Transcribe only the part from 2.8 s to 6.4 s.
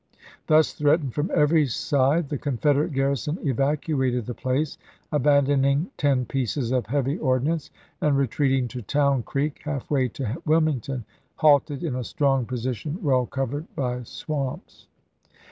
garrison evacuated the place, Feb.i9,i86&. abandoning ten